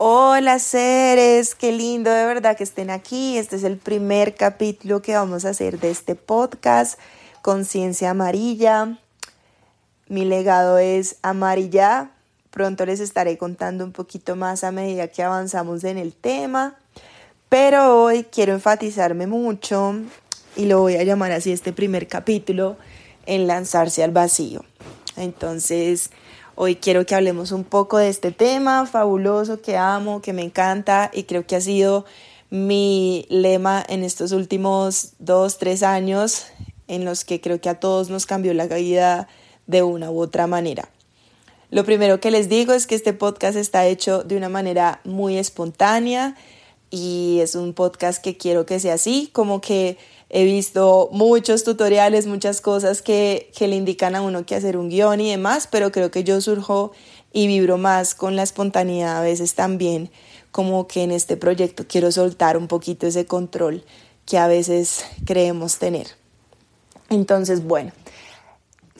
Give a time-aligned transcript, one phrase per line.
[0.00, 3.36] Hola seres, qué lindo de verdad que estén aquí.
[3.36, 7.00] Este es el primer capítulo que vamos a hacer de este podcast,
[7.42, 8.96] Conciencia Amarilla.
[10.06, 12.12] Mi legado es amarilla.
[12.50, 16.76] Pronto les estaré contando un poquito más a medida que avanzamos en el tema.
[17.48, 19.96] Pero hoy quiero enfatizarme mucho
[20.54, 22.76] y lo voy a llamar así este primer capítulo
[23.26, 24.64] en lanzarse al vacío.
[25.16, 26.10] Entonces,
[26.60, 31.08] hoy quiero que hablemos un poco de este tema fabuloso que amo, que me encanta
[31.14, 32.04] y creo que ha sido
[32.50, 36.46] mi lema en estos últimos dos, tres años
[36.88, 39.28] en los que creo que a todos nos cambió la vida
[39.68, 40.88] de una u otra manera.
[41.70, 45.38] Lo primero que les digo es que este podcast está hecho de una manera muy
[45.38, 46.34] espontánea
[46.90, 49.96] y es un podcast que quiero que sea así, como que
[50.30, 54.88] he visto muchos tutoriales, muchas cosas que, que le indican a uno que hacer un
[54.88, 56.92] guion y demás, pero creo que yo surjo
[57.32, 60.10] y vibro más con la espontaneidad a veces también,
[60.50, 63.84] como que en este proyecto quiero soltar un poquito ese control
[64.26, 66.08] que a veces creemos tener.
[67.10, 67.92] Entonces, bueno,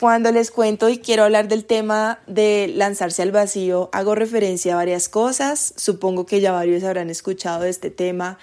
[0.01, 4.77] cuando les cuento y quiero hablar del tema de lanzarse al vacío, hago referencia a
[4.77, 5.75] varias cosas.
[5.77, 8.39] Supongo que ya varios habrán escuchado de este tema,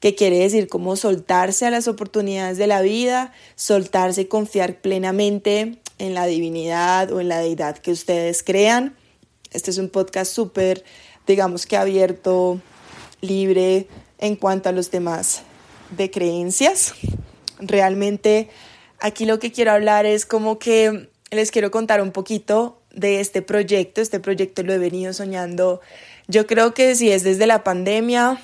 [0.00, 5.78] que quiere decir cómo soltarse a las oportunidades de la vida, soltarse y confiar plenamente
[5.98, 8.96] en la divinidad o en la deidad que ustedes crean.
[9.52, 10.84] Este es un podcast súper,
[11.26, 12.60] digamos que abierto,
[13.20, 13.86] libre
[14.18, 15.42] en cuanto a los temas
[15.96, 16.94] de creencias.
[17.58, 18.48] Realmente
[19.00, 23.40] Aquí lo que quiero hablar es como que les quiero contar un poquito de este
[23.40, 24.02] proyecto.
[24.02, 25.80] Este proyecto lo he venido soñando.
[26.28, 28.38] Yo creo que si es desde la pandemia,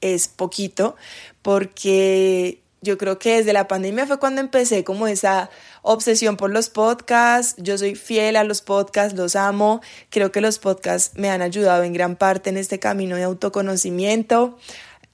[0.00, 0.96] es poquito,
[1.42, 5.50] porque yo creo que desde la pandemia fue cuando empecé como esa
[5.82, 7.54] obsesión por los podcasts.
[7.62, 9.82] Yo soy fiel a los podcasts, los amo.
[10.08, 14.58] Creo que los podcasts me han ayudado en gran parte en este camino de autoconocimiento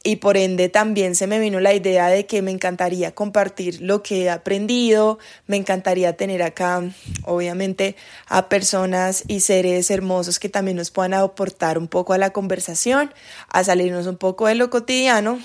[0.06, 4.04] y por ende también se me vino la idea de que me encantaría compartir lo
[4.04, 5.18] que he aprendido,
[5.48, 6.80] me encantaría tener acá
[7.24, 7.96] obviamente
[8.28, 13.12] a personas y seres hermosos que también nos puedan aportar un poco a la conversación,
[13.48, 15.40] a salirnos un poco de lo cotidiano.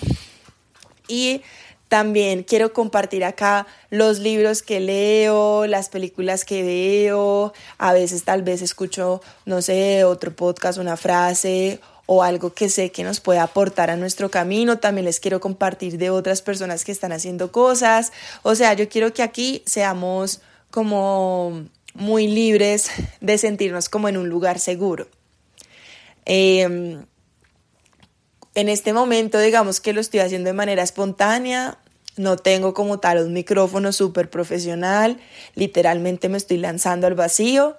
[1.08, 1.42] Y
[1.88, 8.44] también quiero compartir acá los libros que leo, las películas que veo, a veces tal
[8.44, 11.80] vez escucho, no sé, otro podcast, una frase
[12.14, 14.80] o algo que sé que nos puede aportar a nuestro camino.
[14.80, 18.12] También les quiero compartir de otras personas que están haciendo cosas.
[18.44, 20.42] O sea, yo quiero que aquí seamos
[20.72, 21.64] como
[21.94, 22.92] muy libres
[23.22, 25.08] de sentirnos como en un lugar seguro.
[26.26, 27.06] Em,
[28.56, 31.78] en este momento, digamos que lo estoy haciendo de manera espontánea.
[32.18, 35.18] No tengo como tal un micrófono súper profesional.
[35.56, 37.78] Literalmente me estoy lanzando al vacío.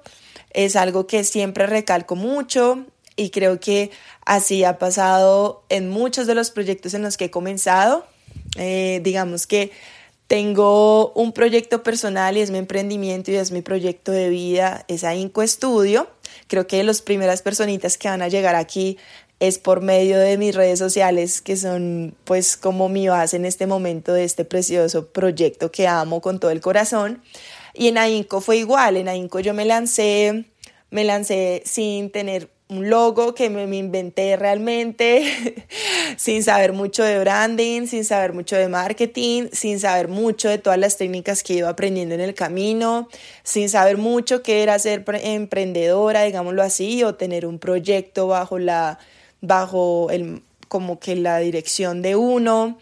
[0.54, 2.86] Es algo que siempre recalco mucho
[3.22, 3.90] y creo que
[4.26, 8.04] así ha pasado en muchos de los proyectos en los que he comenzado.
[8.56, 9.70] Eh, digamos que
[10.26, 15.02] tengo un proyecto personal y es mi emprendimiento y es mi proyecto de vida, es
[15.02, 16.08] Inco Estudio.
[16.48, 18.98] Creo que las primeras personitas que van a llegar aquí
[19.40, 23.66] es por medio de mis redes sociales, que son pues como mi base en este
[23.66, 27.22] momento de este precioso proyecto que amo con todo el corazón.
[27.74, 30.44] Y en AINCO fue igual, en AINCO yo me lancé,
[30.90, 35.66] me lancé sin tener un logo que me, inventé realmente,
[36.16, 40.78] sin saber mucho de branding, sin saber mucho de marketing, sin saber mucho de todas
[40.78, 43.08] las técnicas que iba aprendiendo en el camino,
[43.42, 48.98] sin saber mucho qué era ser emprendedora, digámoslo así, o tener un proyecto bajo la,
[49.42, 52.78] bajo el, como que la dirección de uno.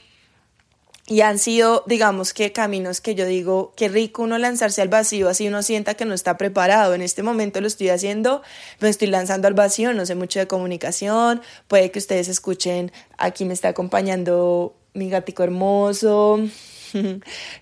[1.10, 5.28] Y han sido, digamos que caminos que yo digo, qué rico uno lanzarse al vacío,
[5.28, 6.94] así uno sienta que no está preparado.
[6.94, 8.42] En este momento lo estoy haciendo,
[8.78, 13.44] me estoy lanzando al vacío, no sé mucho de comunicación, puede que ustedes escuchen, aquí
[13.44, 16.38] me está acompañando mi gatico hermoso,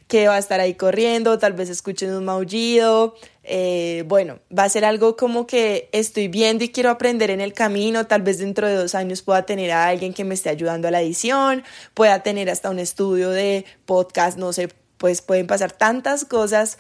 [0.09, 3.15] que va a estar ahí corriendo, tal vez escuchen un maullido.
[3.45, 7.55] Eh, bueno, va a ser algo como que estoy viendo y quiero aprender en el
[7.55, 10.89] camino, tal vez dentro de dos años pueda tener a alguien que me esté ayudando
[10.89, 11.65] a la edición,
[11.95, 16.79] pueda tener hasta un estudio de podcast, no sé, pues pueden pasar tantas cosas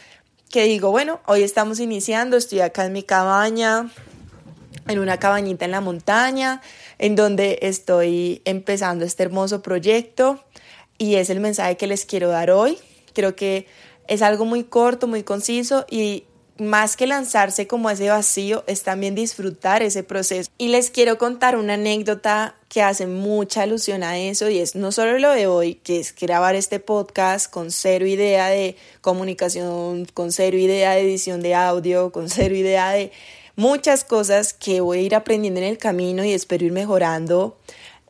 [0.50, 3.90] que digo, bueno, hoy estamos iniciando, estoy acá en mi cabaña,
[4.86, 6.60] en una cabañita en la montaña,
[6.98, 10.44] en donde estoy empezando este hermoso proyecto
[10.98, 12.78] y es el mensaje que les quiero dar hoy.
[13.14, 13.66] Creo que
[14.08, 16.24] es algo muy corto, muy conciso y
[16.58, 20.50] más que lanzarse como ese vacío, es también disfrutar ese proceso.
[20.58, 24.92] Y les quiero contar una anécdota que hace mucha alusión a eso y es no
[24.92, 30.32] solo lo de hoy, que es grabar este podcast con cero idea de comunicación, con
[30.32, 33.12] cero idea de edición de audio, con cero idea de
[33.56, 37.58] muchas cosas que voy a ir aprendiendo en el camino y espero ir mejorando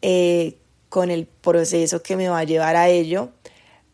[0.02, 0.56] eh,
[0.88, 3.30] con el proceso que me va a llevar a ello.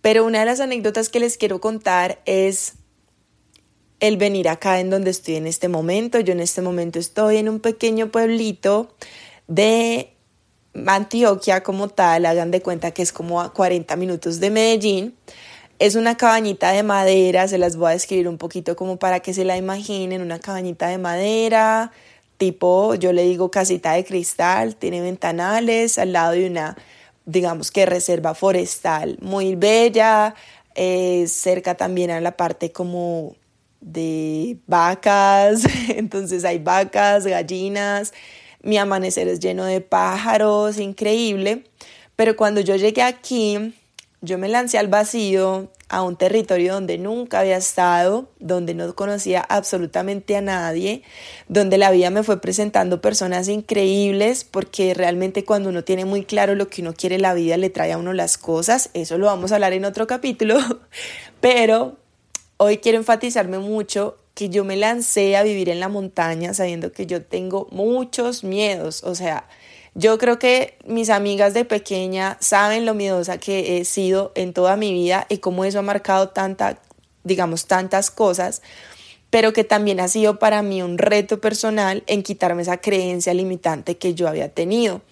[0.00, 2.75] Pero una de las anécdotas que les quiero contar es
[4.00, 6.20] el venir acá en donde estoy en este momento.
[6.20, 8.94] Yo en este momento estoy en un pequeño pueblito
[9.49, 10.14] de
[10.87, 15.17] Antioquia como tal, hagan de cuenta que es como a 40 minutos de Medellín.
[15.79, 19.35] Es una cabañita de madera, se las voy a describir un poquito como para que
[19.35, 21.93] se la imaginen, una cabañita de madera,
[22.36, 26.76] tipo, yo le digo casita de cristal, tiene ventanales al lado de una,
[27.25, 30.34] digamos que reserva forestal muy bella,
[30.75, 33.36] eh, cerca también a la parte como
[33.81, 38.12] de vacas, entonces hay vacas, gallinas,
[38.62, 41.64] mi amanecer es lleno de pájaros, increíble,
[42.16, 43.75] pero cuando yo llegué aquí,
[44.20, 49.41] yo me lancé al vacío, a un territorio donde nunca había estado, donde no conocía
[49.41, 51.02] absolutamente a nadie,
[51.49, 56.55] donde la vida me fue presentando personas increíbles, porque realmente cuando uno tiene muy claro
[56.55, 59.52] lo que uno quiere, la vida le trae a uno las cosas, eso lo vamos
[59.52, 60.58] a hablar en otro capítulo,
[61.41, 61.96] pero
[62.56, 67.05] Hoy quiero enfatizarme mucho que yo me lancé a vivir en la montaña sabiendo que
[67.06, 69.49] yo tengo muchos miedos, o sea,
[69.94, 74.76] yo creo que mis amigas de pequeña saben lo miedosa que he sido en toda
[74.76, 76.79] mi vida y cómo eso ha marcado tanta,
[77.23, 78.61] digamos, tantas cosas,
[79.31, 83.96] pero que también ha sido para mí un reto personal en quitarme esa creencia limitante
[83.96, 85.02] que yo había tenido.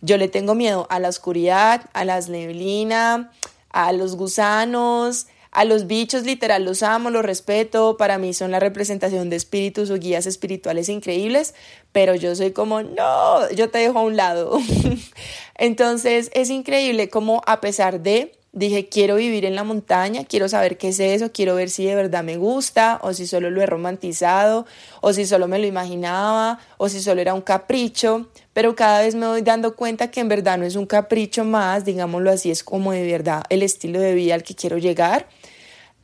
[0.00, 3.26] Yo le tengo miedo a la oscuridad, a las neblinas,
[3.68, 8.60] a los gusanos, a los bichos literal los amo, los respeto, para mí son la
[8.60, 11.54] representación de espíritus o guías espirituales increíbles,
[11.92, 14.60] pero yo soy como, no, yo te dejo a un lado.
[15.56, 20.78] Entonces es increíble como a pesar de, dije, quiero vivir en la montaña, quiero saber
[20.78, 23.66] qué es eso, quiero ver si de verdad me gusta o si solo lo he
[23.66, 24.66] romantizado
[25.00, 29.16] o si solo me lo imaginaba o si solo era un capricho, pero cada vez
[29.16, 32.62] me voy dando cuenta que en verdad no es un capricho más, digámoslo así, es
[32.62, 35.26] como de verdad el estilo de vida al que quiero llegar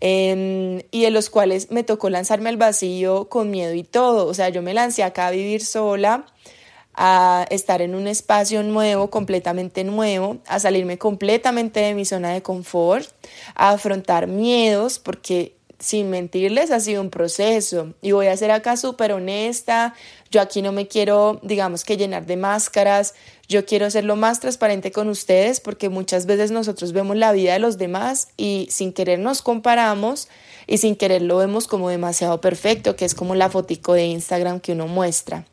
[0.00, 4.26] Em, y de los cuales me tocó lanzarme al vacío con miedo y todo.
[4.26, 6.26] O sea, yo me lancé acá a vivir sola,
[6.94, 12.42] a estar en un espacio nuevo, completamente nuevo, a salirme completamente de mi zona de
[12.42, 13.08] confort,
[13.54, 18.76] a afrontar miedos, porque sin mentirles, ha sido un proceso y voy a ser acá
[18.76, 19.94] súper honesta.
[20.30, 23.14] Yo aquí no me quiero, digamos que llenar de máscaras.
[23.48, 27.52] Yo quiero ser lo más transparente con ustedes porque muchas veces nosotros vemos la vida
[27.52, 30.28] de los demás y sin querer nos comparamos
[30.66, 34.60] y sin querer lo vemos como demasiado perfecto, que es como la fotico de Instagram
[34.60, 35.46] que uno muestra.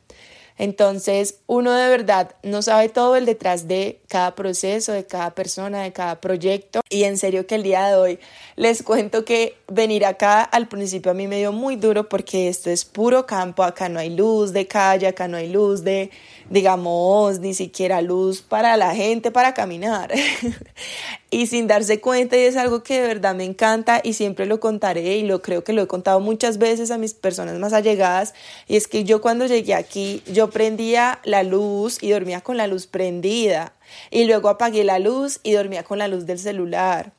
[0.57, 5.81] Entonces, uno de verdad no sabe todo el detrás de cada proceso, de cada persona,
[5.81, 6.81] de cada proyecto.
[6.89, 8.19] Y en serio que el día de hoy
[8.55, 12.69] les cuento que venir acá al principio a mí me dio muy duro porque esto
[12.69, 16.11] es puro campo, acá no hay luz de calle, acá no hay luz de,
[16.49, 20.11] digamos, ni siquiera luz para la gente para caminar.
[21.33, 24.59] y sin darse cuenta y es algo que de verdad me encanta y siempre lo
[24.59, 28.35] contaré y lo creo que lo he contado muchas veces a mis personas más allegadas
[28.67, 32.67] y es que yo cuando llegué aquí yo prendía la luz y dormía con la
[32.67, 33.73] luz prendida
[34.11, 37.13] y luego apagué la luz y dormía con la luz del celular.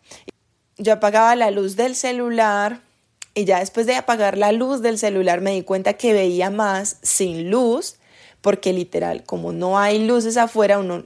[0.79, 2.83] Yo apagaba la luz del celular
[3.35, 6.99] y ya después de apagar la luz del celular me di cuenta que veía más
[7.03, 7.97] sin luz
[8.43, 11.03] porque literal como no hay luces afuera uno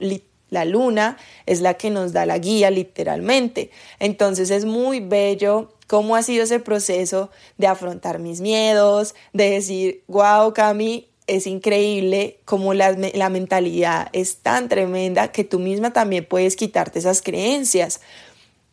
[0.49, 3.71] la luna es la que nos da la guía literalmente.
[3.99, 10.03] Entonces es muy bello cómo ha sido ese proceso de afrontar mis miedos, de decir,
[10.07, 16.25] wow, Cami, es increíble cómo la, la mentalidad es tan tremenda que tú misma también
[16.25, 18.01] puedes quitarte esas creencias.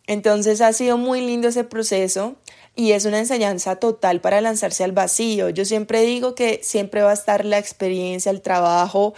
[0.07, 2.37] Entonces ha sido muy lindo ese proceso
[2.75, 5.49] y es una enseñanza total para lanzarse al vacío.
[5.49, 9.15] Yo siempre digo que siempre va a estar la experiencia, el trabajo,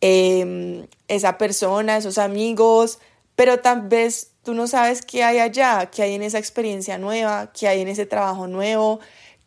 [0.00, 2.98] Em, esa persona, esos amigos,
[3.36, 7.52] pero tal vez tú no sabes qué hay allá, qué hay en esa experiencia nueva,
[7.52, 9.00] qué hay en ese trabajo nuevo,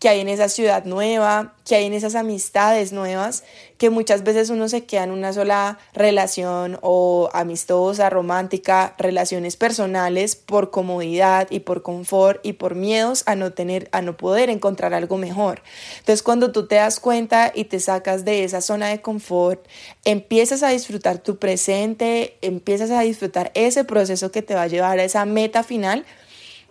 [0.03, 3.45] qué hay en esa ciudad nueva, que hay en esas amistades nuevas,
[3.77, 10.36] que muchas veces uno se queda en una sola relación o amistosa, romántica, relaciones personales
[10.36, 14.93] por comodidad y por confort y por miedos a no tener, a no poder encontrar
[14.93, 15.62] algo mejor.
[16.00, 19.65] Entonces, cuando tú te das cuenta y te sacas de esa zona de confort,
[20.03, 25.00] empiezas a disfrutar tu presente, empiezas a disfrutar ese proceso que te va a llevar
[25.00, 26.05] a esa meta final,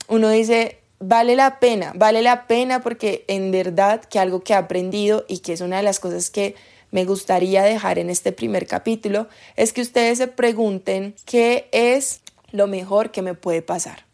[0.08, 4.56] uno dice, vale la pena, vale la pena porque en verdad que algo que he
[4.56, 6.54] aprendido y que es una de las cosas que
[6.90, 12.20] me gustaría dejar en este primer capítulo es que ustedes se pregunten qué es
[12.52, 14.04] lo mejor que me puede pasar.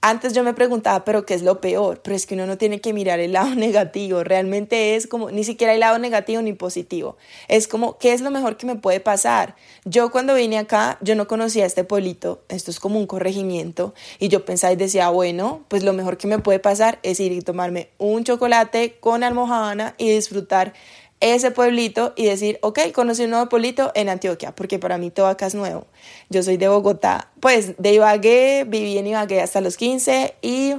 [0.00, 2.02] Antes yo me preguntaba, pero ¿qué es lo peor?
[2.04, 4.22] Pero es que uno no tiene que mirar el lado negativo.
[4.22, 7.16] Realmente es como, ni siquiera hay lado negativo ni positivo.
[7.48, 9.56] Es como, ¿qué es lo mejor que me puede pasar?
[9.84, 12.42] Yo cuando vine acá, yo no conocía este pueblito.
[12.48, 13.92] Esto es como un corregimiento.
[14.20, 17.32] Y yo pensaba y decía, bueno, pues lo mejor que me puede pasar es ir
[17.32, 20.74] y tomarme un chocolate con almohadana y disfrutar
[21.20, 25.26] ese pueblito y decir, ok, conocí un nuevo pueblito en Antioquia, porque para mí todo
[25.26, 25.86] acá es nuevo.
[26.30, 30.74] Yo soy de Bogotá, pues de Ibagué, viví en Ibagué hasta los 15 y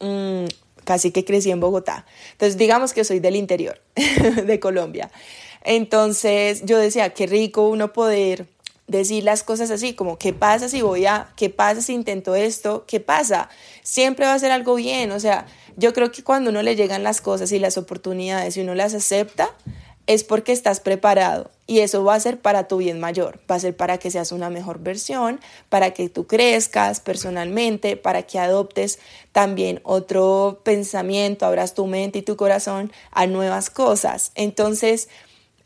[0.00, 0.46] mm,
[0.84, 2.06] casi que crecí en Bogotá.
[2.32, 3.80] Entonces digamos que soy del interior
[4.44, 5.10] de Colombia.
[5.62, 8.46] Entonces yo decía, qué rico uno poder
[8.86, 12.84] decir las cosas así, como, ¿qué pasa si voy a, qué pasa si intento esto?
[12.86, 13.48] ¿Qué pasa?
[13.82, 15.46] Siempre va a ser algo bien, o sea,
[15.76, 18.94] yo creo que cuando uno le llegan las cosas y las oportunidades y uno las
[18.94, 19.50] acepta,
[20.06, 23.60] es porque estás preparado y eso va a ser para tu bien mayor, va a
[23.60, 28.98] ser para que seas una mejor versión, para que tú crezcas personalmente, para que adoptes
[29.32, 34.32] también otro pensamiento, abras tu mente y tu corazón a nuevas cosas.
[34.34, 35.08] Entonces,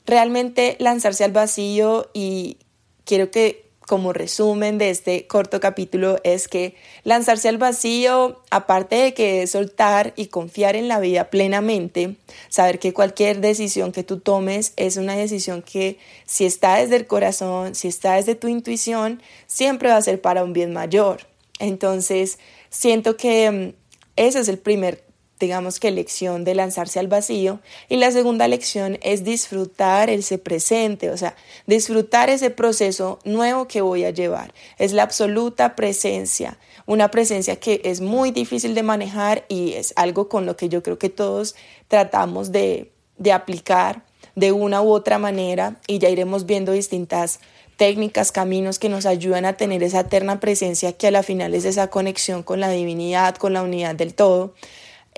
[0.06, 2.58] realmente lanzarse al vacío y
[3.04, 9.14] quiero que como resumen de este corto capítulo es que lanzarse al vacío, aparte de
[9.14, 12.16] que es soltar y confiar en la vida plenamente,
[12.50, 17.06] saber que cualquier decisión que tú tomes es una decisión que si está desde el
[17.06, 21.22] corazón, si está desde tu intuición, siempre va a ser para un bien mayor.
[21.58, 23.72] Entonces, siento que mm,
[24.16, 25.07] ese es el primer
[25.38, 31.10] digamos que lección de lanzarse al vacío y la segunda lección es disfrutar ese presente,
[31.10, 34.52] o sea, disfrutar ese proceso nuevo que voy a llevar.
[34.78, 40.28] Es la absoluta presencia, una presencia que es muy difícil de manejar y es algo
[40.28, 41.54] con lo que yo creo que todos
[41.88, 44.04] tratamos de, de aplicar
[44.34, 47.40] de una u otra manera y ya iremos viendo distintas
[47.78, 51.64] técnicas, caminos que nos ayudan a tener esa eterna presencia que a la final es
[51.64, 54.52] esa conexión con la divinidad, con la unidad del todo.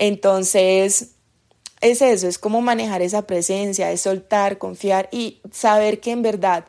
[0.01, 1.11] Entonces,
[1.79, 6.65] es eso, es como manejar esa presencia, es soltar, confiar y saber que en verdad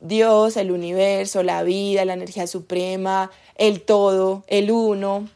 [0.00, 5.28] Dios, el universo, la vida, la energía suprema, el todo, el uno,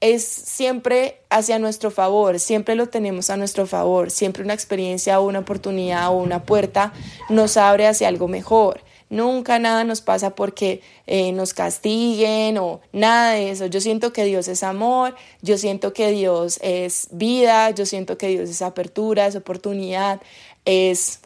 [0.00, 5.26] es siempre hacia nuestro favor, siempre lo tenemos a nuestro favor, siempre una experiencia o
[5.26, 6.92] una oportunidad o una puerta
[7.28, 8.80] nos abre hacia algo mejor.
[9.08, 13.66] Nunca nada nos pasa porque eh, nos castiguen o nada de eso.
[13.66, 18.28] Yo siento que Dios es amor, yo siento que Dios es vida, yo siento que
[18.28, 20.20] Dios es apertura, es oportunidad,
[20.64, 21.20] es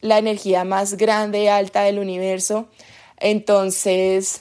[0.00, 2.68] la energía más grande y alta del universo.
[3.18, 4.40] Entonces,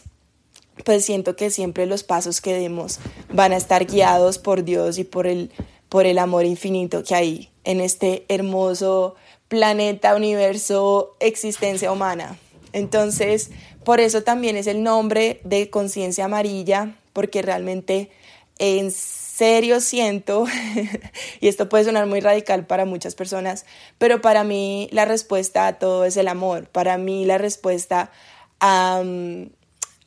[0.86, 3.00] pues siento que siempre los pasos que demos
[3.30, 5.52] van a estar guiados por Dios y por el,
[5.90, 9.16] por el amor infinito que hay en este hermoso
[9.50, 12.38] planeta, universo, existencia humana.
[12.75, 13.51] Entonces,
[13.86, 18.12] por eso también es el nombre de conciencia amarilla, porque realmente
[18.60, 20.46] en serio siento,
[21.39, 23.65] y esto puede sonar muy radical para muchas personas,
[23.98, 26.67] pero para mí la respuesta a todo es el amor.
[26.67, 28.12] Para mí la respuesta
[28.60, 29.01] a,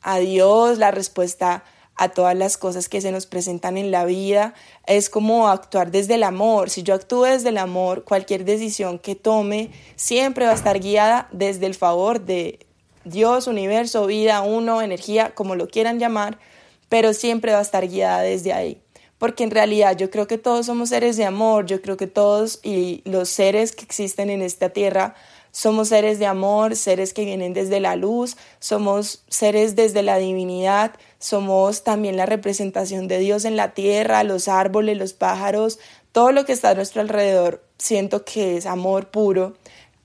[0.03, 1.63] a Dios, la respuesta
[1.99, 4.53] a todas las cosas que se nos presentan en la vida,
[4.87, 6.69] es como actuar desde el amor.
[6.69, 11.27] Si yo actúo desde el amor, cualquier decisión que tome siempre va a estar guiada
[11.33, 12.65] desde el favor de
[13.03, 16.39] Dios, universo, vida, uno, energía, como lo quieran llamar,
[16.87, 18.81] pero siempre va a estar guiada desde ahí.
[19.17, 22.61] Porque en realidad yo creo que todos somos seres de amor, yo creo que todos
[22.63, 25.15] y los seres que existen en esta tierra
[25.51, 30.91] somos seres de amor, seres que vienen desde la luz, somos seres desde la divinidad,
[31.17, 35.79] somos también la representación de Dios en la tierra, los árboles, los pájaros,
[36.11, 39.55] todo lo que está a nuestro alrededor, siento que es amor puro.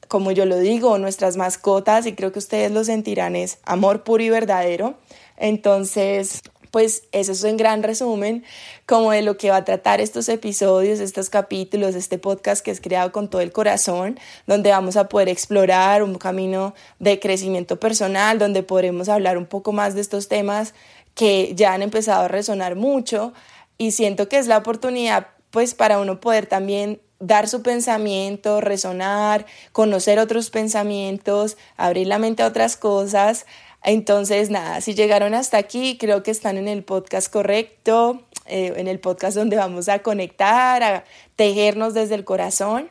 [0.09, 4.23] Como yo lo digo, nuestras mascotas, y creo que ustedes lo sentirán, es amor puro
[4.23, 4.95] y verdadero.
[5.37, 6.43] Entonces,
[6.75, 8.43] pues eso es en gran resumen
[8.85, 12.81] como de lo que va a tratar estos episodios, estos capítulos, este podcast que es
[12.81, 18.41] creado con todo el corazón, donde vamos a poder explorar un camino de crecimiento personal,
[18.41, 20.75] donde podremos hablar un poco más de estos temas
[21.15, 23.33] que ya han empezado a resonar mucho.
[23.79, 29.47] Y siento que es la oportunidad pues para uno poder también dar su pensamiento, resonar,
[29.71, 33.47] conocer otros pensamientos, abrir la mente a otras cosas,
[33.85, 38.89] entonces, nada, si llegaron hasta aquí, creo que están en el podcast correcto, eh, en
[38.89, 41.05] el podcast donde vamos a conectar, a
[41.37, 42.89] tejernos desde el corazón.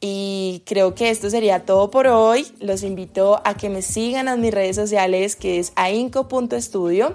[0.00, 2.44] Y creo que esto sería todo por hoy.
[2.58, 7.14] Los invito a que me sigan en mis redes sociales, que es ainco.studio.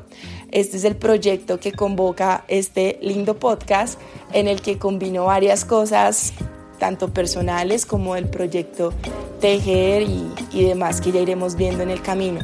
[0.52, 4.00] Este es el proyecto que convoca este lindo podcast
[4.32, 6.32] en el que combino varias cosas,
[6.80, 8.94] tanto personales como el proyecto
[9.42, 12.40] Tejer y, y demás que ya iremos viendo en el camino.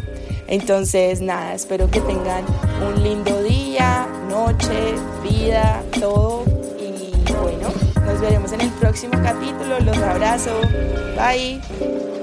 [0.53, 2.45] Entonces, nada, espero que tengan
[2.87, 4.93] un lindo día, noche,
[5.23, 6.43] vida, todo.
[6.79, 7.69] Y bueno,
[8.05, 9.79] nos veremos en el próximo capítulo.
[9.79, 10.51] Los abrazo.
[11.17, 12.22] Bye.